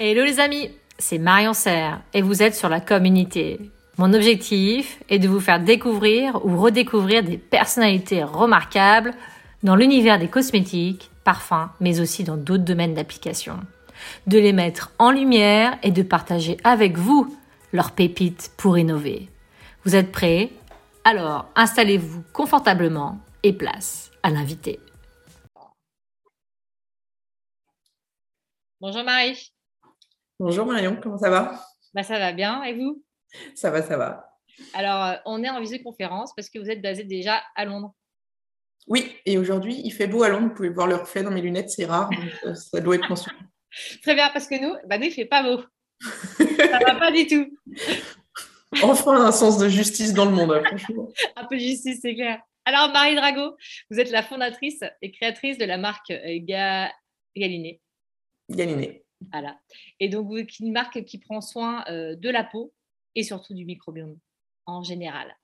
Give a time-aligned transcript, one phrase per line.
[0.00, 3.58] Hello les amis, c'est Marion Serre et vous êtes sur la communauté.
[3.96, 9.12] Mon objectif est de vous faire découvrir ou redécouvrir des personnalités remarquables
[9.64, 13.58] dans l'univers des cosmétiques, parfums, mais aussi dans d'autres domaines d'application.
[14.28, 17.36] De les mettre en lumière et de partager avec vous
[17.72, 19.28] leurs pépites pour innover.
[19.84, 20.50] Vous êtes prêts?
[21.02, 24.78] Alors installez-vous confortablement et place à l'invité.
[28.80, 29.50] Bonjour Marie.
[30.40, 31.60] Bonjour Marion, comment ça va?
[31.94, 33.02] Bah, Ça va bien, et vous?
[33.56, 34.38] Ça va, ça va.
[34.72, 37.92] Alors, euh, on est en visioconférence parce que vous êtes basé déjà à Londres.
[38.86, 40.46] Oui, et aujourd'hui, il fait beau à Londres.
[40.46, 43.08] Vous pouvez voir le reflet dans mes lunettes, c'est rare, donc euh, ça doit être
[43.08, 43.36] mentionné.
[44.02, 45.60] Très bien, parce que nous, bah, nous il ne fait pas beau.
[46.00, 47.58] ça va pas du tout.
[48.82, 51.08] Enfin, un sens de justice dans le monde, hein, franchement.
[51.36, 52.38] un peu de justice, c'est clair.
[52.66, 53.56] Alors, Marie Drago,
[53.90, 56.92] vous êtes la fondatrice et créatrice de la marque euh, Ga...
[57.34, 57.80] Galiné.
[58.50, 59.06] Galiné.
[59.32, 59.58] Voilà.
[60.00, 62.72] Et donc, une marque qui prend soin euh, de la peau
[63.14, 64.16] et surtout du microbiome
[64.66, 65.34] en général.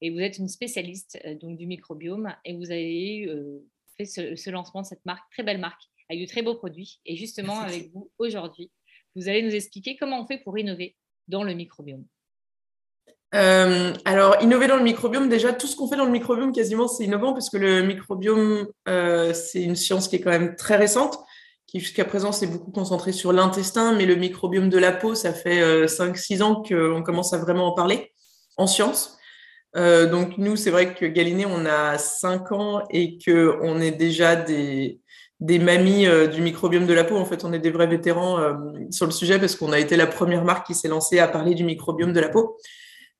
[0.00, 3.64] Et vous êtes une spécialiste euh, donc du microbiome et vous avez euh,
[3.96, 7.00] fait ce, lancement de cette marque, très belle marque, avec de très beaux produits.
[7.04, 8.70] Et justement, avec vous aujourd'hui,
[9.14, 10.96] vous allez nous expliquer comment on fait pour innover
[11.28, 12.04] dans le microbiome.
[13.32, 17.04] alors, innover dans le microbiome, déjà, tout ce qu'on fait dans le microbiome, quasiment, c'est
[17.04, 21.18] innovant parce que le microbiome, c'est une science qui est quand même très récente
[21.70, 25.32] qui jusqu'à présent s'est beaucoup concentré sur l'intestin, mais le microbiome de la peau, ça
[25.32, 28.12] fait 5-6 euh, ans qu'on commence à vraiment en parler
[28.56, 29.16] en science.
[29.76, 34.34] Euh, donc nous, c'est vrai que Galiné, on a 5 ans et qu'on est déjà
[34.34, 35.00] des,
[35.38, 37.16] des mamies euh, du microbiome de la peau.
[37.16, 38.38] En fait, on est des vrais vétérans
[38.90, 41.54] sur le sujet parce qu'on a été la première marque qui s'est lancée à parler
[41.54, 42.58] du microbiome de la peau.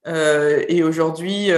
[0.07, 1.51] et aujourd'hui,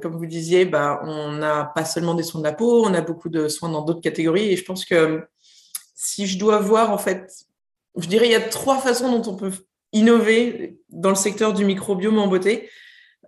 [0.00, 3.00] comme vous disiez, bah, on n'a pas seulement des soins de la peau, on a
[3.00, 4.52] beaucoup de soins dans d'autres catégories.
[4.52, 5.26] Et je pense que
[6.00, 7.28] si je dois voir, en fait,
[7.96, 9.50] je dirais il y a trois façons dont on peut
[9.92, 12.70] innover dans le secteur du microbiome en beauté.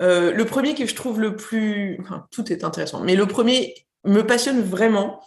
[0.00, 1.98] Euh, le premier que je trouve le plus,
[2.30, 3.74] tout est intéressant, mais le premier
[4.04, 5.20] me passionne vraiment.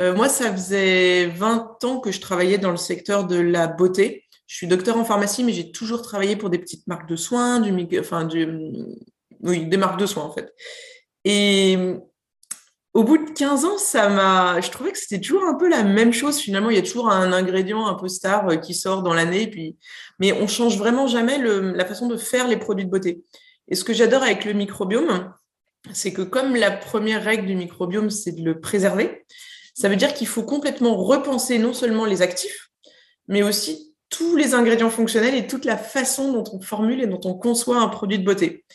[0.00, 4.24] Euh, moi, ça faisait 20 ans que je travaillais dans le secteur de la beauté.
[4.48, 7.60] Je suis docteur en pharmacie, mais j'ai toujours travaillé pour des petites marques de soins,
[7.60, 8.48] du, enfin, du,
[9.42, 10.52] oui, des marques de soins en fait.
[11.24, 11.78] Et
[13.00, 15.84] au bout de 15 ans, ça m'a, je trouvais que c'était toujours un peu la
[15.84, 16.38] même chose.
[16.38, 19.50] Finalement, il y a toujours un ingrédient un peu star euh, qui sort dans l'année,
[20.18, 23.22] mais on change vraiment jamais la façon de faire les produits de beauté.
[23.68, 25.32] Et ce que j'adore avec le microbiome,
[25.94, 29.24] c'est que comme la première règle du microbiome, c'est de le préserver,
[29.72, 32.68] ça veut dire qu'il faut complètement repenser non seulement les actifs,
[33.28, 37.20] mais aussi tous les ingrédients fonctionnels et toute la façon dont on formule et dont
[37.24, 38.66] on conçoit un produit de beauté.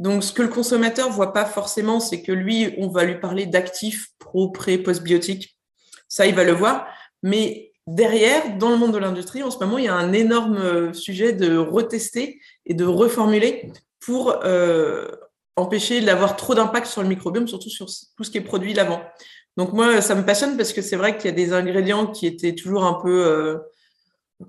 [0.00, 3.44] Donc, ce que le consommateur voit pas forcément, c'est que lui, on va lui parler
[3.44, 5.58] d'actifs pro, pré, postbiotiques.
[6.08, 6.88] Ça, il va le voir.
[7.22, 10.56] Mais derrière, dans le monde de l'industrie, en ce moment, il y a un énorme
[10.56, 15.06] euh, sujet de retester et de reformuler pour euh,
[15.56, 19.02] empêcher d'avoir trop d'impact sur le microbiome, surtout sur tout ce qui est produit l'avant.
[19.58, 22.26] Donc moi, ça me passionne parce que c'est vrai qu'il y a des ingrédients qui
[22.26, 23.26] étaient toujours un peu...
[23.26, 23.58] Euh,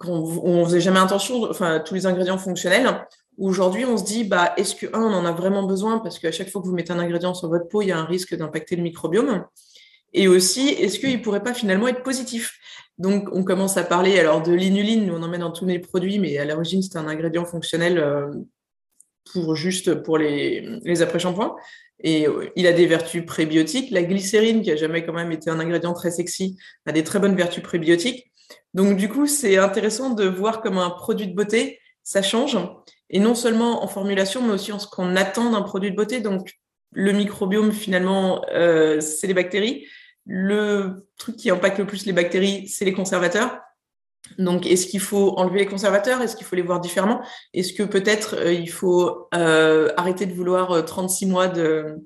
[0.07, 3.05] on, faisait jamais attention, enfin tous les ingrédients fonctionnels.
[3.37, 5.99] Aujourd'hui, on se dit, bah, est-ce que, un, on en a vraiment besoin?
[5.99, 7.97] Parce qu'à chaque fois que vous mettez un ingrédient sur votre peau, il y a
[7.97, 9.45] un risque d'impacter le microbiome.
[10.13, 12.59] Et aussi, est-ce qu'il ne pourrait pas finalement être positif?
[12.97, 15.79] Donc, on commence à parler alors de l'inuline, nous on en met dans tous les
[15.79, 18.29] produits, mais à l'origine, c'est un ingrédient fonctionnel euh,
[19.31, 21.55] pour juste pour les, les après-shampoings.
[22.03, 23.91] Et euh, il a des vertus prébiotiques.
[23.91, 27.19] La glycérine, qui a jamais quand même été un ingrédient très sexy, a des très
[27.19, 28.31] bonnes vertus prébiotiques.
[28.73, 32.57] Donc, du coup, c'est intéressant de voir comme un produit de beauté, ça change
[33.11, 36.21] et non seulement en formulation, mais aussi en ce qu'on attend d'un produit de beauté.
[36.21, 36.57] Donc,
[36.93, 39.85] le microbiome, finalement, euh, c'est les bactéries.
[40.25, 43.59] Le truc qui impacte le plus les bactéries, c'est les conservateurs.
[44.37, 46.21] Donc, est-ce qu'il faut enlever les conservateurs?
[46.21, 47.21] Est-ce qu'il faut les voir différemment?
[47.53, 51.97] Est-ce que peut-être euh, il faut euh, arrêter de vouloir 36 mois de,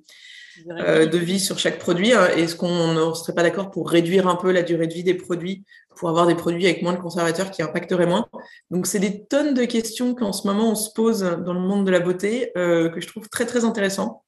[0.65, 4.51] de vie sur chaque produit Est-ce qu'on ne serait pas d'accord pour réduire un peu
[4.51, 5.63] la durée de vie des produits
[5.95, 8.27] pour avoir des produits avec moins de conservateurs qui impacteraient moins.
[8.69, 11.85] Donc, c'est des tonnes de questions qu'en ce moment on se pose dans le monde
[11.85, 14.23] de la beauté euh, que je trouve très, très intéressant.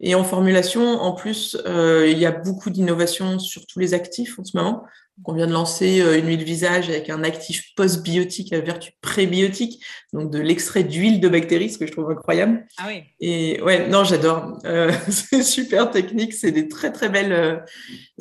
[0.00, 4.38] Et en formulation, en plus, euh, il y a beaucoup d'innovations sur tous les actifs
[4.38, 4.84] en ce moment.
[5.26, 9.84] On vient de lancer euh, une huile visage avec un actif postbiotique à vertu prébiotique,
[10.12, 12.66] donc de l'extrait d'huile de bactéries, ce que je trouve incroyable.
[12.78, 13.02] Ah oui.
[13.20, 14.58] Et ouais, non, j'adore.
[14.64, 16.32] Euh, c'est super technique.
[16.32, 17.56] C'est des très très belles euh,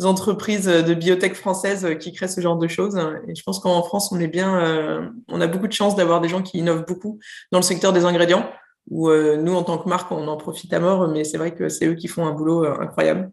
[0.04, 2.98] entreprises de biotech françaises qui créent ce genre de choses.
[3.28, 6.28] Et je pense qu'en France, on est bien, on a beaucoup de chance d'avoir des
[6.28, 7.20] gens qui innovent beaucoup
[7.52, 8.50] dans le secteur des ingrédients.
[8.90, 11.70] Où nous, en tant que marque, on en profite à mort, mais c'est vrai que
[11.70, 13.32] c'est eux qui font un boulot incroyable.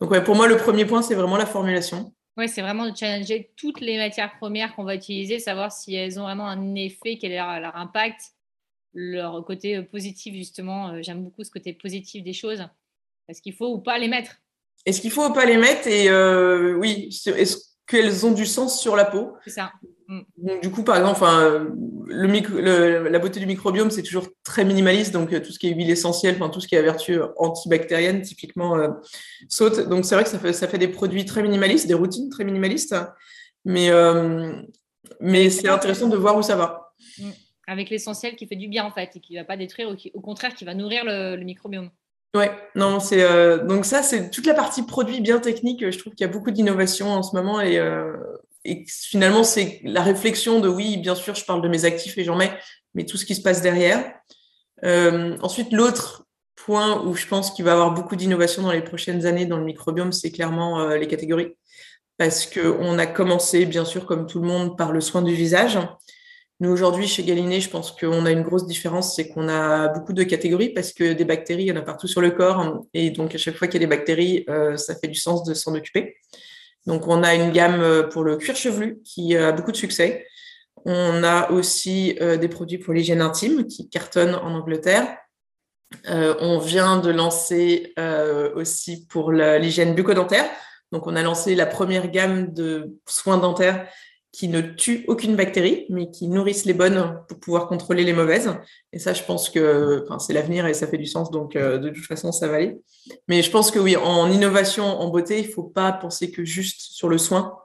[0.00, 2.96] Donc ouais, pour moi, le premier point, c'est vraiment la formulation Oui, c'est vraiment de
[2.96, 7.16] challenger toutes les matières premières qu'on va utiliser, savoir si elles ont vraiment un effet,
[7.16, 8.20] quel est leur, impact,
[8.92, 10.88] leur côté positif, justement.
[10.88, 12.66] Euh, j'aime beaucoup ce côté positif des choses.
[13.28, 14.32] Est-ce qu'il faut ou pas les mettre?
[14.84, 15.86] Est-ce qu'il faut ou pas les mettre?
[15.86, 19.36] Et euh, oui, est-ce qu'elles ont du sens sur la peau?
[19.44, 19.72] C'est ça.
[20.08, 20.20] Mm.
[20.36, 21.66] Donc, du coup, par exemple, enfin,
[22.06, 25.12] le, la beauté du microbiome, c'est toujours très minimaliste.
[25.12, 27.18] Donc, euh, tout ce qui est huile essentielle, enfin, tout ce qui est à vertu
[27.36, 28.88] antibactérienne, typiquement, euh,
[29.48, 29.88] saute.
[29.88, 32.44] Donc, c'est vrai que ça fait, ça fait des produits très minimalistes, des routines très
[32.44, 32.94] minimalistes.
[33.64, 34.52] Mais, euh,
[35.20, 36.92] mais c'est intéressant de voir où ça va.
[37.18, 37.30] Mm.
[37.66, 39.96] Avec l'essentiel qui fait du bien, en fait, et qui ne va pas détruire, ou
[40.12, 41.90] au contraire, qui va nourrir le, microbiome.
[42.36, 43.24] Ouais, non, c'est
[43.64, 45.88] donc ça, c'est toute la partie produit bien technique.
[45.88, 47.78] Je trouve qu'il y a beaucoup d'innovation en ce moment et
[48.64, 52.24] et finalement, c'est la réflexion de oui, bien sûr, je parle de mes actifs et
[52.24, 52.52] j'en mets,
[52.94, 54.12] mais tout ce qui se passe derrière.
[54.84, 56.26] Euh, ensuite, l'autre
[56.56, 59.58] point où je pense qu'il va y avoir beaucoup d'innovation dans les prochaines années dans
[59.58, 61.56] le microbiome, c'est clairement euh, les catégories.
[62.16, 65.78] Parce qu'on a commencé, bien sûr, comme tout le monde, par le soin du visage.
[66.60, 70.12] Nous, aujourd'hui, chez Galiné, je pense qu'on a une grosse différence, c'est qu'on a beaucoup
[70.12, 72.84] de catégories parce que des bactéries, il y en a partout sur le corps.
[72.94, 75.42] Et donc, à chaque fois qu'il y a des bactéries, euh, ça fait du sens
[75.42, 76.16] de s'en occuper.
[76.86, 80.26] Donc, on a une gamme euh, pour le cuir chevelu qui a beaucoup de succès.
[80.84, 85.16] On a aussi euh, des produits pour l'hygiène intime qui cartonnent en Angleterre.
[86.08, 87.94] Euh, on vient de lancer
[88.54, 90.48] aussi pour l'hygiène bucco-dentaire.
[90.92, 93.88] Donc, on a lancé la première gamme de soins dentaires
[94.34, 98.50] qui ne tuent aucune bactérie, mais qui nourrissent les bonnes pour pouvoir contrôler les mauvaises.
[98.92, 101.90] Et ça, je pense que c'est l'avenir et ça fait du sens, donc euh, de
[101.90, 102.76] toute façon, ça va aller.
[103.28, 106.44] Mais je pense que oui, en innovation, en beauté, il ne faut pas penser que
[106.44, 107.56] juste sur le soin.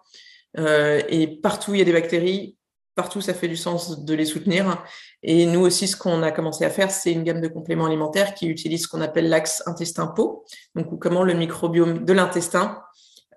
[0.59, 2.55] Euh, et partout, il y a des bactéries,
[2.93, 4.85] partout, ça fait du sens de les soutenir.
[5.23, 8.35] Et nous aussi, ce qu'on a commencé à faire, c'est une gamme de compléments alimentaires
[8.35, 10.45] qui utilise ce qu'on appelle l'axe intestin-peau,
[10.75, 12.79] donc comment le microbiome de l'intestin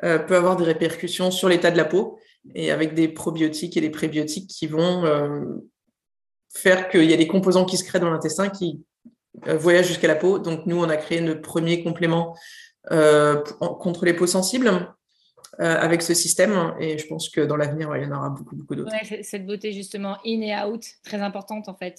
[0.04, 2.18] euh, peut avoir des répercussions sur l'état de la peau
[2.54, 5.44] et avec des probiotiques et des prébiotiques qui vont euh,
[6.54, 8.82] faire qu'il y a des composants qui se créent dans l'intestin qui
[9.46, 10.38] euh, voyagent jusqu'à la peau.
[10.38, 12.36] Donc nous, on a créé le premier complément
[12.90, 14.94] euh, contre les peaux sensibles
[15.58, 18.74] avec ce système et je pense que dans l'avenir, il y en aura beaucoup, beaucoup
[18.74, 18.90] d'autres.
[19.22, 21.98] cette beauté justement in et out, très importante en fait.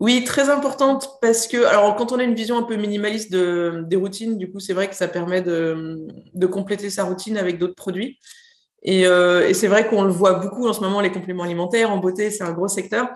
[0.00, 3.84] Oui, très importante parce que, alors quand on a une vision un peu minimaliste de,
[3.86, 7.58] des routines, du coup, c'est vrai que ça permet de, de compléter sa routine avec
[7.58, 8.18] d'autres produits.
[8.86, 11.98] Euh, et, c'est vrai qu'on le voit beaucoup en ce moment, les compléments alimentaires, en
[11.98, 13.08] beauté, c'est un gros secteur.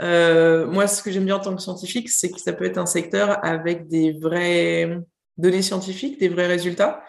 [0.00, 2.78] Euh, moi, ce que j'aime bien en tant que scientifique, c'est que ça peut être
[2.78, 4.98] un secteur avec des vraies
[5.36, 7.02] données scientifiques, des vrais résultats,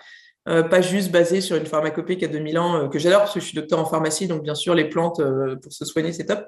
[0.49, 3.39] euh, pas juste basé sur une pharmacopée qui a 2000 ans, que j'adore parce que
[3.39, 5.21] je suis docteur en pharmacie, donc bien sûr, les plantes
[5.61, 6.45] pour se soigner, c'est top.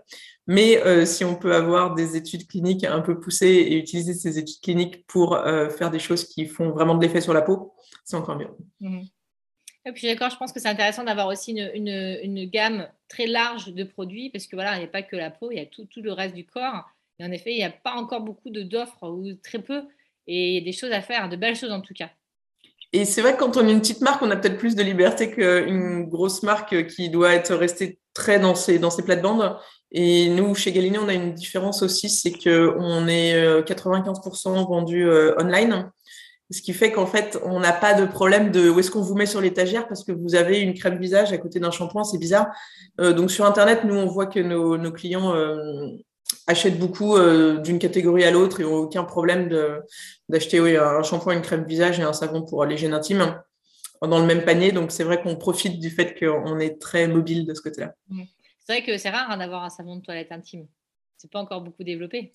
[0.47, 4.59] Mais si on peut avoir des études cliniques un peu poussées et utiliser ces études
[4.61, 5.39] cliniques pour
[5.77, 7.73] faire des choses qui font vraiment de l'effet sur la peau,
[8.03, 8.49] c'est encore mieux.
[8.81, 9.03] Mmh.
[9.85, 14.47] D'accord, je pense que c'est intéressant d'avoir aussi une, gamme très large de produits parce
[14.47, 16.33] que voilà, il n'y a pas que la peau, il y a tout, le reste
[16.33, 16.89] du corps.
[17.19, 19.83] Et en effet, il n'y a pas encore beaucoup d'offres ou très peu.
[20.27, 22.09] Et il y a des choses à faire, de belles choses en tout cas.
[22.93, 24.81] Et c'est vrai que quand on est une petite marque, on a peut-être plus de
[24.81, 29.57] liberté qu'une grosse marque qui doit être restée très dans ses, dans ses plates-bandes.
[29.91, 35.07] Et nous, chez Galiné, on a une différence aussi, c'est qu'on est 95% euh, vendu
[35.07, 35.91] euh, online.
[36.51, 39.15] Ce qui fait qu'en fait, on n'a pas de problème de où est-ce qu'on vous
[39.15, 42.19] met sur l'étagère parce que vous avez une crème visage à côté d'un shampoing, c'est
[42.19, 42.47] bizarre.
[43.01, 45.87] Euh, donc sur Internet, nous, on voit que nos, clients euh,
[46.45, 49.49] achètent beaucoup euh, d'une catégorie à l'autre et n'ont aucun problème
[50.29, 53.41] d'acheter un shampoing, une crème visage et un savon pour l'hygiène intime
[54.01, 54.71] dans le même panier.
[54.71, 57.95] Donc c'est vrai qu'on profite du fait qu'on est très mobile de ce côté-là.
[58.59, 60.67] C'est vrai que c'est rare hein, d'avoir un savon de toilette intime.
[61.17, 62.31] C'est pas encore beaucoup développé.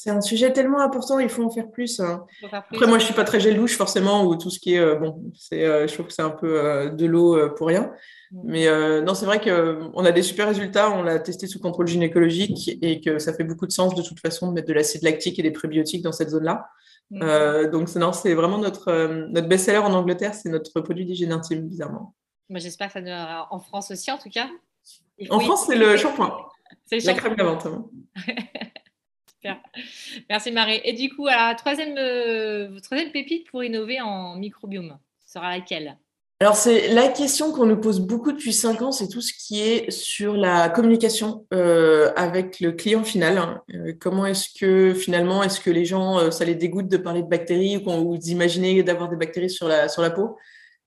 [0.00, 1.98] C'est un sujet tellement important, il faut en faire plus.
[1.98, 2.24] Hein.
[2.52, 4.94] Après, moi, je suis pas très gel douche forcément, ou tout ce qui est euh,
[4.94, 7.90] bon, c'est, euh, je trouve que c'est un peu euh, de l'eau pour rien.
[8.30, 8.40] Mm.
[8.44, 10.92] Mais non, c'est vrai qu'on a des super résultats.
[10.92, 14.20] On l'a testé sous contrôle gynécologique et que ça fait beaucoup de sens de toute
[14.20, 16.68] façon de mettre de l'acide lactique et des prébiotiques dans cette zone-là.
[17.10, 17.70] Mm.
[17.72, 18.92] donc c'est, non, c'est vraiment notre
[19.30, 22.14] notre best-seller en Angleterre, c'est notre produit d'hygiène intime, bizarrement.
[22.48, 24.48] Moi, j'espère que ça sera en France aussi, en tout cas.
[25.28, 26.47] En France, c'est le shampoing.
[26.88, 27.66] C'est la crème lavante.
[30.28, 30.80] Merci Marie.
[30.84, 35.96] Et du coup, alors, troisième, euh, troisième pépite pour innover en microbiome, ce sera laquelle?
[36.40, 39.60] Alors, c'est la question qu'on nous pose beaucoup depuis cinq ans, c'est tout ce qui
[39.60, 43.60] est sur la communication euh, avec le client final.
[43.74, 47.28] Euh, comment est-ce que finalement, est-ce que les gens, ça les dégoûte de parler de
[47.28, 50.36] bactéries ou, ou d'imaginer d'avoir des bactéries sur la, sur la peau?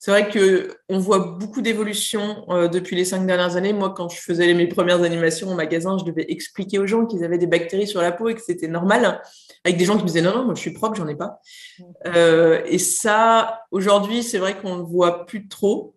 [0.04, 3.72] C'est vrai que on voit beaucoup d'évolution euh, depuis les cinq dernières années.
[3.72, 7.24] Moi, quand je faisais mes premières animations au magasin, je devais expliquer aux gens qu'ils
[7.24, 9.22] avaient des bactéries sur la peau et que c'était normal,
[9.64, 11.40] avec des gens qui me disaient non, non, moi je suis propre, j'en ai pas.
[12.08, 15.94] Euh, et ça, aujourd'hui, c'est vrai qu'on le voit plus trop.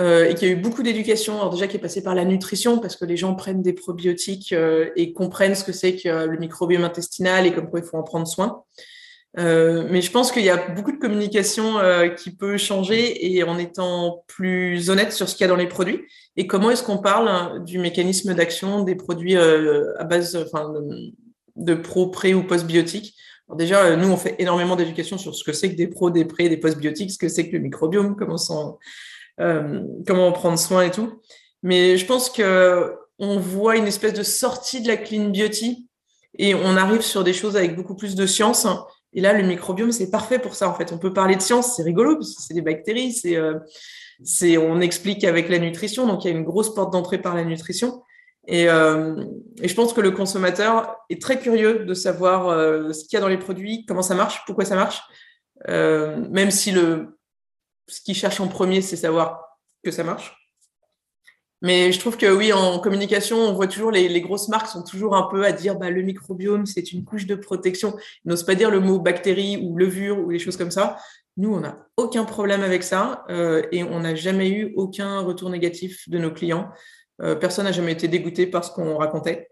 [0.00, 2.24] euh, et qu'il y a eu beaucoup d'éducation, alors déjà qui est passée par la
[2.24, 4.54] nutrition, parce que les gens prennent des probiotiques
[4.96, 8.02] et comprennent ce que c'est que le microbiome intestinal et comme quoi il faut en
[8.02, 8.64] prendre soin.
[9.38, 13.42] Euh, mais je pense qu'il y a beaucoup de communication euh, qui peut changer et
[13.44, 16.02] en étant plus honnête sur ce qu'il y a dans les produits
[16.36, 20.46] et comment est-ce qu'on parle hein, du mécanisme d'action des produits euh, à base
[21.56, 23.14] de pro, pré ou post-biotiques.
[23.56, 26.48] Déjà, nous, on fait énormément d'éducation sur ce que c'est que des pros, des pré,
[26.48, 28.36] des post-biotiques, ce que c'est que le microbiome, comment,
[29.40, 31.20] euh, comment en prendre soin et tout.
[31.62, 35.88] Mais je pense que on voit une espèce de sortie de la clean beauty
[36.38, 38.66] et on arrive sur des choses avec beaucoup plus de science.
[39.14, 40.68] Et là, le microbiome, c'est parfait pour ça.
[40.68, 43.36] En fait, on peut parler de science, c'est rigolo parce que c'est des bactéries, c'est,
[43.36, 43.58] euh,
[44.24, 47.34] c'est, on explique avec la nutrition, donc il y a une grosse porte d'entrée par
[47.34, 48.02] la nutrition.
[48.48, 49.24] Et, euh,
[49.62, 53.20] je pense que le consommateur est très curieux de savoir euh, ce qu'il y a
[53.20, 55.02] dans les produits, comment ça marche, pourquoi ça marche,
[55.68, 57.18] même si le,
[57.86, 60.41] ce qu'il cherche en premier, c'est savoir que ça marche.
[61.62, 65.14] Mais je trouve que oui, en communication, on voit toujours les, grosses marques sont toujours
[65.14, 67.96] un peu à dire bah, le microbiome, c'est une couche de protection.
[68.24, 70.98] Ils n'osent pas dire le mot bactérie ou levure ou les choses comme ça.
[71.36, 75.50] Nous, on n'a aucun problème avec ça euh, et on n'a jamais eu aucun retour
[75.50, 76.68] négatif de nos clients.
[77.22, 79.48] Euh, personne n'a jamais été dégoûté par ce qu'on racontait.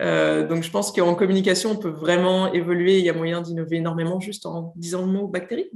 [0.00, 2.98] Euh, donc, je pense qu'en communication, on peut vraiment évoluer.
[2.98, 5.70] Il y a moyen d'innover énormément juste en disant le mot bactérie.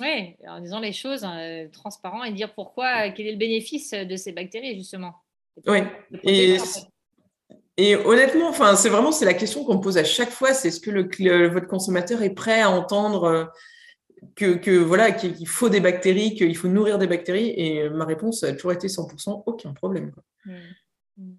[0.00, 4.16] Oui, en disant les choses hein, transparent et dire pourquoi, quel est le bénéfice de
[4.16, 5.14] ces bactéries, justement.
[5.66, 5.78] Oui,
[6.24, 6.56] et,
[7.76, 10.68] et, honnêtement, enfin, c'est vraiment c'est la question qu'on me pose à chaque fois, c'est
[10.68, 13.44] est-ce que le, votre consommateur est prêt à entendre euh,
[14.34, 18.42] que, que voilà qu'il faut des bactéries, qu'il faut nourrir des bactéries Et ma réponse
[18.42, 20.12] a toujours été 100%, aucun problème.
[20.44, 20.52] Mmh.
[21.18, 21.32] Mmh.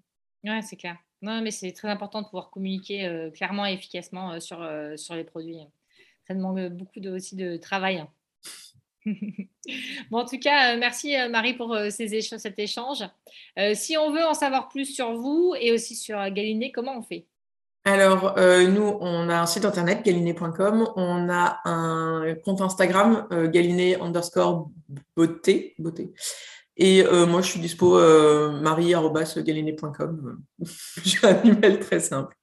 [0.44, 0.96] Oui, c'est clair.
[1.22, 4.58] Non, mais c'est très important de pouvoir communiquer euh, clairement et efficacement euh, sur,
[4.96, 5.58] sur les produits.
[6.26, 8.04] Ça demande beaucoup de, aussi de travail.
[10.10, 13.04] Bon, en tout cas, euh, merci euh, Marie pour euh, cet échange.
[13.74, 17.26] si on veut en savoir plus sur vous et aussi sur Galiné, comment on fait?
[17.84, 20.88] Alors, nous, on a un site internet, galiné.com.
[20.96, 24.70] On a un compte Instagram, galiné underscore
[25.14, 25.76] beauté.
[25.78, 26.12] beauté.
[26.76, 27.96] Et moi, je suis dispo
[28.60, 30.42] marie.galiné.com.
[31.04, 32.36] J'ai un email très simple.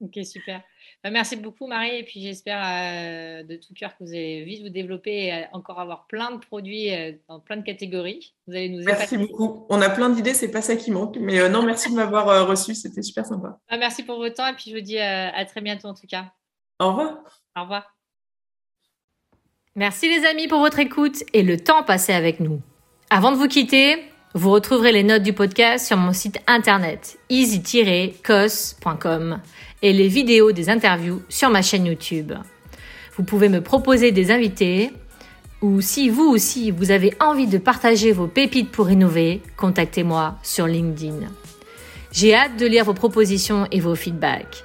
[0.00, 0.62] Ok, super.
[1.02, 1.96] Bah, merci beaucoup, Marie.
[1.96, 5.80] Et puis, j'espère euh, de tout cœur que vous allez vite vous développer et encore
[5.80, 8.34] avoir plein de produits euh, dans plein de catégories.
[8.46, 9.66] Vous allez nous Merci beaucoup.
[9.70, 11.16] On a plein d'idées, c'est pas ça qui manque.
[11.18, 12.74] Mais euh, non, merci de m'avoir reçu.
[12.74, 13.58] C'était super sympa.
[13.70, 14.46] Bah, merci pour votre temps.
[14.46, 16.32] Et puis, je vous dis à très bientôt, en tout cas.
[16.78, 17.18] Au revoir.
[17.56, 17.96] Au revoir.
[19.76, 22.60] Merci, les amis, pour votre écoute et le temps passé avec nous.
[23.08, 28.20] Avant de vous quitter, vous retrouverez les notes du podcast sur mon site internet easy-cos.com
[29.82, 32.32] et les vidéos des interviews sur ma chaîne YouTube.
[33.16, 34.92] Vous pouvez me proposer des invités
[35.62, 40.68] ou si vous aussi vous avez envie de partager vos pépites pour innover, contactez-moi sur
[40.68, 41.26] LinkedIn.
[42.12, 44.64] J'ai hâte de lire vos propositions et vos feedbacks.